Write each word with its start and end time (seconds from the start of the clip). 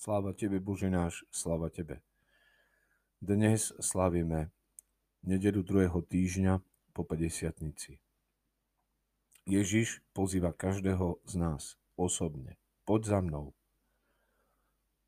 Sláva 0.00 0.32
Tebe, 0.32 0.64
Bože 0.64 0.88
náš, 0.88 1.28
sláva 1.28 1.68
Tebe. 1.68 2.00
Dnes 3.20 3.68
slavíme 3.84 4.48
nedelu 5.20 5.60
druhého 5.60 6.00
týždňa 6.00 6.64
po 6.96 7.04
50. 7.04 8.00
Ježiš 9.44 10.00
pozýva 10.16 10.56
každého 10.56 11.20
z 11.28 11.34
nás 11.36 11.76
osobne. 12.00 12.56
Poď 12.88 13.12
za 13.12 13.18
mnou. 13.20 13.52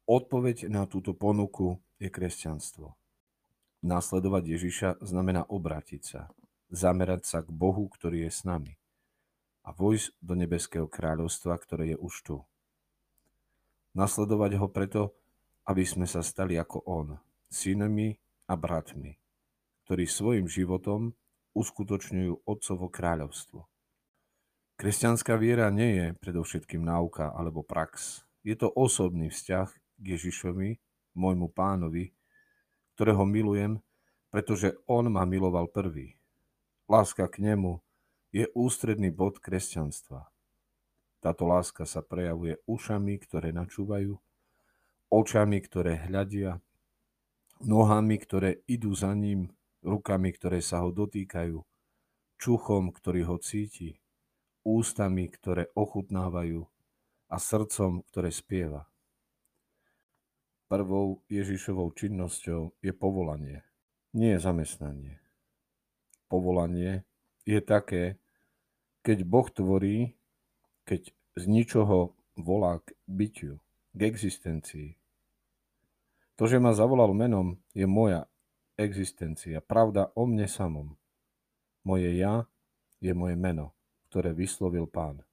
Odpoveď 0.05 0.69
na 0.69 0.85
túto 0.85 1.17
ponuku 1.17 1.81
je 1.97 2.13
kresťanstvo. 2.13 2.93
Nasledovať 3.81 4.45
Ježiša 4.45 5.01
znamená 5.01 5.49
obrátiť 5.49 6.03
sa, 6.05 6.29
zamerať 6.69 7.25
sa 7.25 7.41
k 7.41 7.49
Bohu, 7.49 7.89
ktorý 7.89 8.29
je 8.29 8.31
s 8.37 8.45
nami 8.45 8.77
a 9.65 9.73
vojsť 9.73 10.21
do 10.21 10.37
nebeského 10.37 10.85
kráľovstva, 10.85 11.57
ktoré 11.57 11.97
je 11.97 11.97
už 11.97 12.15
tu. 12.29 12.37
Nasledovať 13.93 14.57
ho 14.57 14.69
preto, 14.73 15.03
aby 15.69 15.85
sme 15.85 16.09
sa 16.09 16.25
stali 16.25 16.57
ako 16.57 16.83
on, 16.89 17.09
synmi 17.53 18.17
a 18.49 18.55
bratmi, 18.57 19.15
ktorí 19.85 20.09
svojim 20.09 20.49
životom 20.49 21.13
uskutočňujú 21.53 22.49
Otcovo 22.49 22.89
kráľovstvo. 22.89 23.69
Kresťanská 24.81 25.37
viera 25.37 25.69
nie 25.69 25.95
je 25.95 26.07
predovšetkým 26.19 26.83
náuka 26.83 27.31
alebo 27.31 27.61
prax. 27.63 28.25
Je 28.43 28.57
to 28.57 28.73
osobný 28.73 29.31
vzťah 29.31 29.69
k 29.71 30.05
Ježišovi, 30.17 30.81
môjmu 31.15 31.53
pánovi, 31.53 32.17
ktorého 32.97 33.23
milujem, 33.29 33.79
pretože 34.33 34.75
on 34.89 35.13
ma 35.13 35.29
miloval 35.29 35.69
prvý. 35.69 36.17
Láska 36.89 37.29
k 37.29 37.45
nemu 37.45 37.79
je 38.33 38.49
ústredný 38.57 39.13
bod 39.13 39.39
kresťanstva. 39.39 40.33
Táto 41.23 41.47
láska 41.47 41.87
sa 41.87 42.03
prejavuje 42.03 42.59
ušami, 42.67 43.15
ktoré 43.23 43.55
načúvajú, 43.55 44.19
očami, 45.07 45.59
ktoré 45.63 46.11
hľadia, 46.11 46.59
nohami, 47.63 48.19
ktoré 48.19 48.67
idú 48.67 48.91
za 48.91 49.15
ním, 49.15 49.55
rukami, 49.87 50.35
ktoré 50.35 50.59
sa 50.59 50.83
ho 50.83 50.91
dotýkajú, 50.91 51.63
čuchom, 52.43 52.91
ktorý 52.91 53.23
ho 53.31 53.37
cíti, 53.39 54.03
ústami, 54.67 55.31
ktoré 55.31 55.71
ochutnávajú 55.79 56.67
a 57.31 57.37
srdcom, 57.39 58.03
ktoré 58.11 58.35
spieva. 58.35 58.91
Prvou 60.67 61.23
Ježišovou 61.31 61.95
činnosťou 61.95 62.83
je 62.83 62.91
povolanie, 62.91 63.63
nie 64.11 64.35
zamestnanie. 64.43 65.23
Povolanie 66.27 67.07
je 67.47 67.61
také, 67.63 68.17
keď 69.07 69.23
Boh 69.23 69.47
tvorí, 69.47 70.17
keď 70.93 71.09
z 71.41 71.45
ničoho 71.49 72.13
volá 72.37 72.77
k 72.85 72.93
bytiu, 73.09 73.57
k 73.97 74.01
existencii. 74.05 74.93
To, 76.37 76.45
že 76.45 76.61
ma 76.61 76.77
zavolal 76.77 77.17
menom, 77.17 77.57
je 77.73 77.89
moja 77.89 78.29
existencia, 78.77 79.65
pravda 79.65 80.13
o 80.13 80.29
mne 80.29 80.45
samom. 80.45 80.93
Moje 81.89 82.13
ja 82.13 82.45
je 83.01 83.17
moje 83.17 83.41
meno, 83.41 83.73
ktoré 84.13 84.37
vyslovil 84.37 84.85
pán. 84.85 85.25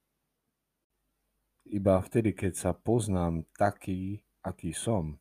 Iba 1.68 2.00
vtedy, 2.00 2.32
keď 2.32 2.52
sa 2.56 2.70
poznám 2.72 3.44
taký, 3.52 4.24
aký 4.40 4.72
som, 4.72 5.20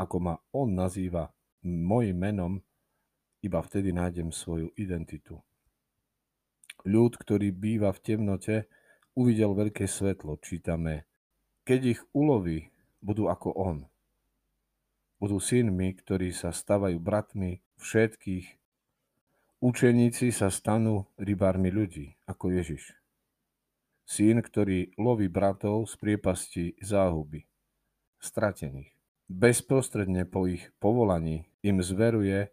ako 0.00 0.16
ma 0.24 0.34
on 0.56 0.72
nazýva 0.72 1.28
mojim 1.68 2.16
menom, 2.16 2.64
iba 3.44 3.60
vtedy 3.60 3.92
nájdem 3.92 4.32
svoju 4.32 4.72
identitu. 4.80 5.36
Ľud, 6.88 7.12
ktorý 7.20 7.52
býva 7.52 7.92
v 7.92 8.00
temnote, 8.00 8.72
uvidel 9.16 9.56
veľké 9.56 9.88
svetlo, 9.88 10.36
čítame. 10.44 11.08
Keď 11.64 11.80
ich 11.96 12.00
uloví, 12.12 12.68
budú 13.00 13.32
ako 13.32 13.56
on. 13.56 13.78
Budú 15.16 15.40
synmi, 15.40 15.96
ktorí 15.96 16.30
sa 16.36 16.52
stavajú 16.52 17.00
bratmi 17.00 17.64
všetkých. 17.80 18.46
Učeníci 19.64 20.28
sa 20.30 20.52
stanú 20.52 21.08
rybármi 21.16 21.72
ľudí, 21.72 22.12
ako 22.28 22.52
Ježiš. 22.52 22.92
Syn, 24.06 24.44
ktorý 24.44 24.94
loví 25.00 25.26
bratov 25.26 25.88
z 25.90 25.98
priepasti 25.98 26.64
záhuby, 26.78 27.42
stratených. 28.20 28.92
Bezprostredne 29.26 30.22
po 30.28 30.46
ich 30.46 30.70
povolaní 30.78 31.50
im 31.66 31.82
zveruje 31.82 32.52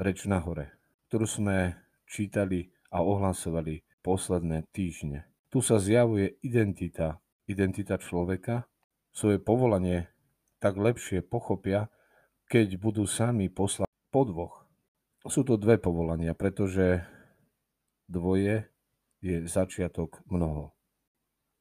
reč 0.00 0.24
na 0.24 0.40
hore, 0.40 0.72
ktorú 1.10 1.28
sme 1.28 1.76
čítali 2.08 2.72
a 2.88 3.04
ohlasovali 3.04 3.84
posledné 4.00 4.64
týždne. 4.72 5.33
Tu 5.54 5.62
sa 5.62 5.78
zjavuje 5.78 6.34
identita, 6.42 7.22
identita 7.46 7.94
človeka, 7.94 8.66
svoje 9.14 9.38
povolanie 9.38 10.10
tak 10.58 10.74
lepšie 10.74 11.22
pochopia, 11.22 11.94
keď 12.50 12.74
budú 12.74 13.06
sami 13.06 13.46
poslať 13.46 13.86
po 14.10 14.26
dvoch. 14.26 14.66
Sú 15.30 15.46
to 15.46 15.54
dve 15.54 15.78
povolania, 15.78 16.34
pretože 16.34 17.06
dvoje 18.10 18.66
je 19.22 19.46
začiatok 19.46 20.26
mnoho. 20.26 20.74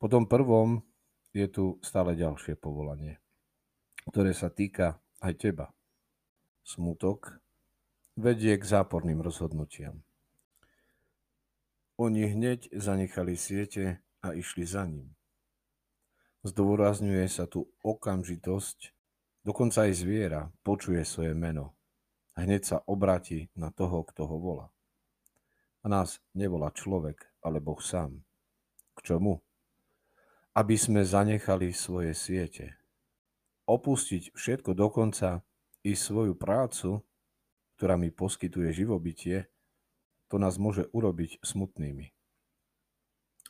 Po 0.02 0.10
tom 0.10 0.26
prvom 0.26 0.82
je 1.30 1.46
tu 1.54 1.78
stále 1.86 2.18
ďalšie 2.18 2.58
povolanie, 2.58 3.22
ktoré 4.10 4.34
sa 4.34 4.50
týka 4.50 5.06
aj 5.22 5.38
teba. 5.38 5.70
Smutok 6.66 7.38
vedie 8.18 8.58
k 8.58 8.66
záporným 8.66 9.22
rozhodnutiam. 9.22 10.02
Oni 11.98 12.26
hneď 12.26 12.74
zanechali 12.74 13.38
siete 13.38 14.02
a 14.26 14.34
išli 14.34 14.66
za 14.66 14.86
ním. 14.90 15.14
Zdôrazňuje 16.44 17.26
sa 17.30 17.48
tu 17.48 17.70
okamžitosť, 17.86 18.92
dokonca 19.46 19.88
aj 19.88 19.94
zviera 19.96 20.42
počuje 20.66 21.06
svoje 21.06 21.32
meno 21.38 21.78
hneď 22.38 22.62
sa 22.66 22.78
obráti 22.90 23.50
na 23.54 23.70
toho, 23.70 24.02
kto 24.06 24.26
ho 24.26 24.38
volá. 24.42 24.68
A 25.84 25.92
nás 25.92 26.24
nevolá 26.34 26.72
človek, 26.72 27.28
ale 27.44 27.60
Boh 27.60 27.80
sám. 27.80 28.24
K 28.98 29.00
čomu? 29.14 29.44
Aby 30.54 30.78
sme 30.78 31.02
zanechali 31.04 31.74
svoje 31.74 32.14
siete. 32.14 32.78
Opustiť 33.66 34.34
všetko 34.36 34.78
dokonca 34.78 35.42
i 35.84 35.98
svoju 35.98 36.38
prácu, 36.38 37.04
ktorá 37.76 37.98
mi 37.98 38.14
poskytuje 38.14 38.70
živobytie, 38.72 39.50
to 40.28 40.36
nás 40.40 40.60
môže 40.62 40.88
urobiť 40.92 41.44
smutnými. 41.44 42.12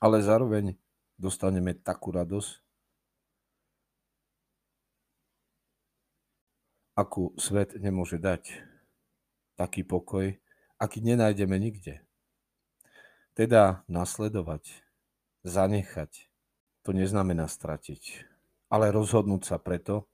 Ale 0.04 0.20
zároveň 0.20 0.76
dostaneme 1.18 1.78
takú 1.78 2.12
radosť, 2.12 2.64
akú 6.94 7.34
svet 7.42 7.78
nemôže 7.78 8.22
dať. 8.22 8.64
Taký 9.54 9.86
pokoj, 9.86 10.34
aký 10.82 11.00
nenájdeme 11.02 11.58
nikde. 11.62 12.02
Teda 13.34 13.86
nasledovať, 13.90 14.82
zanechať, 15.46 16.30
to 16.86 16.90
neznamená 16.94 17.50
stratiť, 17.50 18.26
ale 18.70 18.94
rozhodnúť 18.94 19.42
sa 19.46 19.58
preto, 19.58 20.06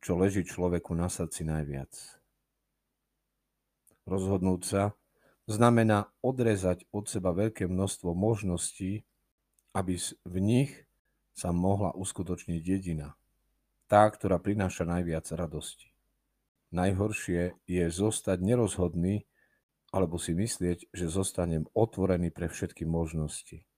čo 0.00 0.16
leží 0.16 0.44
človeku 0.44 0.96
na 0.96 1.12
srdci 1.12 1.44
najviac. 1.44 1.92
Rozhodnúť 4.08 4.62
sa, 4.64 4.82
znamená 5.50 6.10
odrezať 6.22 6.86
od 6.94 7.10
seba 7.10 7.34
veľké 7.34 7.66
množstvo 7.66 8.14
možností, 8.14 9.02
aby 9.74 9.98
v 10.22 10.36
nich 10.38 10.72
sa 11.32 11.50
mohla 11.50 11.90
uskutočniť 11.96 12.60
dedina. 12.60 13.16
Tá, 13.88 14.08
ktorá 14.08 14.40
prináša 14.40 14.88
najviac 14.88 15.28
radosti. 15.32 15.92
Najhoršie 16.72 17.60
je 17.68 17.84
zostať 17.92 18.40
nerozhodný 18.40 19.28
alebo 19.92 20.16
si 20.16 20.32
myslieť, 20.32 20.88
že 20.88 21.12
zostanem 21.12 21.68
otvorený 21.76 22.32
pre 22.32 22.48
všetky 22.48 22.88
možnosti. 22.88 23.68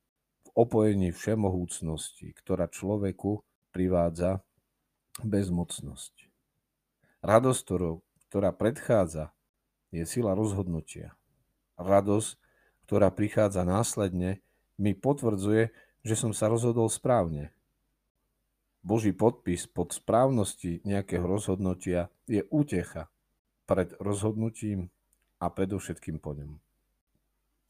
V 0.47 0.49
opojení 0.55 1.11
všemohúcnosti, 1.11 2.31
ktorá 2.39 2.71
človeku 2.71 3.43
privádza 3.75 4.47
bezmocnosť. 5.27 6.31
Radosť, 7.27 7.67
ktorá 8.31 8.55
predchádza, 8.55 9.35
je 9.91 10.07
sila 10.07 10.39
rozhodnutia 10.39 11.19
radosť, 11.81 12.31
ktorá 12.87 13.09
prichádza 13.11 13.65
následne, 13.65 14.45
mi 14.77 14.93
potvrdzuje, 14.93 15.71
že 16.05 16.15
som 16.15 16.37
sa 16.37 16.51
rozhodol 16.53 16.91
správne. 16.91 17.55
Boží 18.85 19.17
podpis 19.17 19.65
pod 19.65 19.97
správnosti 19.97 20.85
nejakého 20.85 21.25
rozhodnutia 21.25 22.13
je 22.29 22.45
útecha 22.53 23.09
pred 23.65 23.97
rozhodnutím 23.97 24.93
a 25.41 25.49
predovšetkým 25.49 26.21
po 26.21 26.37
ňom. 26.37 26.61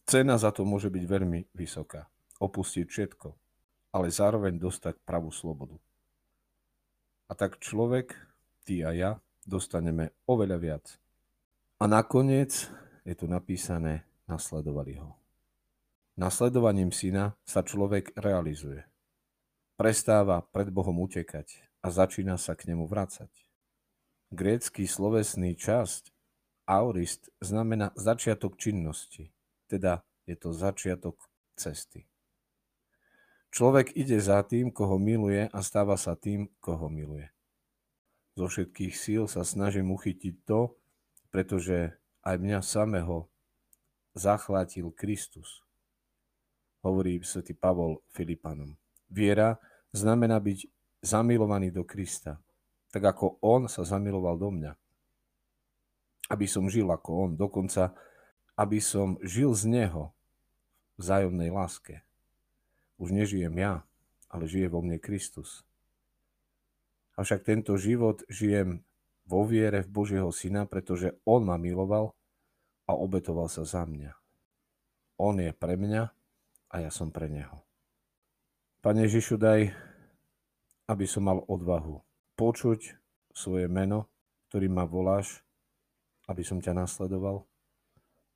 Cena 0.05 0.35
za 0.37 0.51
to 0.51 0.67
môže 0.67 0.91
byť 0.91 1.05
veľmi 1.06 1.55
vysoká. 1.55 2.11
Opustiť 2.43 2.87
všetko, 2.91 3.29
ale 3.95 4.11
zároveň 4.11 4.59
dostať 4.59 4.99
pravú 5.06 5.31
slobodu. 5.31 5.79
A 7.31 7.33
tak 7.39 7.62
človek, 7.62 8.12
ty 8.67 8.83
a 8.83 8.91
ja, 8.91 9.12
dostaneme 9.47 10.12
oveľa 10.27 10.59
viac. 10.59 10.85
A 11.79 11.87
nakoniec 11.87 12.69
je 13.05 13.15
tu 13.15 13.29
napísané, 13.29 14.09
nasledovali 14.25 14.97
ho. 14.97 15.17
Nasledovaním 16.17 16.91
syna 16.91 17.37
sa 17.45 17.61
človek 17.61 18.17
realizuje. 18.17 18.87
Prestáva 19.77 20.47
pred 20.55 20.71
Bohom 20.71 20.97
utekať 21.05 21.61
a 21.85 21.91
začína 21.93 22.41
sa 22.41 22.56
k 22.56 22.73
nemu 22.73 22.87
vracať. 22.89 23.29
Grécky 24.33 24.89
slovesný 24.89 25.59
časť 25.59 26.15
aurist 26.65 27.29
znamená 27.45 27.93
začiatok 27.99 28.56
činnosti, 28.56 29.35
teda 29.69 30.06
je 30.25 30.37
to 30.39 30.56
začiatok 30.56 31.21
cesty. 31.59 32.09
Človek 33.55 33.95
ide 33.95 34.19
za 34.19 34.43
tým, 34.43 34.75
koho 34.75 34.99
miluje 34.99 35.47
a 35.47 35.59
stáva 35.62 35.95
sa 35.95 36.19
tým, 36.19 36.51
koho 36.59 36.91
miluje. 36.91 37.31
Zo 38.35 38.51
všetkých 38.51 38.95
síl 38.99 39.23
sa 39.31 39.47
snažím 39.47 39.95
uchytiť 39.95 40.35
to, 40.43 40.75
pretože 41.31 41.95
aj 42.25 42.37
mňa 42.41 42.61
samého 42.65 43.29
zachvátil 44.17 44.88
Kristus. 44.97 45.61
Hovorí 46.81 47.21
svätý 47.21 47.53
Pavol 47.53 48.00
Filipanom. 48.12 48.76
Viera 49.12 49.61
znamená 49.93 50.41
byť 50.41 50.67
zamilovaný 51.05 51.69
do 51.69 51.85
Krista, 51.85 52.41
tak 52.88 53.05
ako 53.05 53.37
on 53.44 53.69
sa 53.69 53.85
zamiloval 53.85 54.41
do 54.41 54.49
mňa. 54.49 54.73
Aby 56.32 56.49
som 56.49 56.65
žil 56.73 56.88
ako 56.88 57.11
on, 57.12 57.31
dokonca 57.37 57.93
aby 58.56 58.81
som 58.81 59.20
žil 59.20 59.53
z 59.53 59.69
neho 59.69 60.15
v 60.97 61.05
vzájomnej 61.05 61.50
láske. 61.53 62.00
Už 62.97 63.11
nežijem 63.11 63.53
ja, 63.59 63.82
ale 64.31 64.47
žije 64.47 64.70
vo 64.70 64.81
mne 64.81 65.03
Kristus. 65.03 65.67
Avšak 67.19 67.43
tento 67.47 67.75
život 67.75 68.23
žijem 68.31 68.87
vo 69.25 69.44
viere 69.49 69.85
v 69.85 69.93
Božieho 69.93 70.31
Syna, 70.31 70.69
pretože 70.69 71.17
On 71.25 71.41
ma 71.41 71.56
miloval 71.56 72.12
a 72.85 72.93
obetoval 72.93 73.49
sa 73.49 73.65
za 73.65 73.88
mňa. 73.88 74.12
On 75.21 75.37
je 75.38 75.50
pre 75.55 75.81
mňa 75.81 76.03
a 76.71 76.75
ja 76.82 76.91
som 76.91 77.09
pre 77.09 77.31
Neho. 77.31 77.65
Pane 78.85 79.09
Ježišu, 79.09 79.41
daj, 79.41 79.73
aby 80.85 81.06
som 81.09 81.25
mal 81.25 81.41
odvahu 81.49 82.05
počuť 82.37 83.00
svoje 83.32 83.65
meno, 83.71 84.12
ktorým 84.53 84.76
ma 84.76 84.85
voláš, 84.85 85.41
aby 86.29 86.44
som 86.44 86.61
ťa 86.61 86.77
nasledoval, 86.77 87.49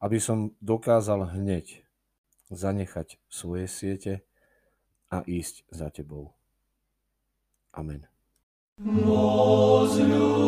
aby 0.00 0.16
som 0.16 0.56
dokázal 0.64 1.36
hneď 1.36 1.84
zanechať 2.48 3.20
svoje 3.28 3.68
siete 3.68 4.12
a 5.12 5.20
ísť 5.24 5.68
za 5.68 5.92
Tebou. 5.92 6.32
Amen. 7.76 8.17
Возлюблю 8.80 10.38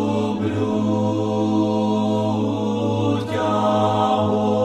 тебя, 3.26 4.59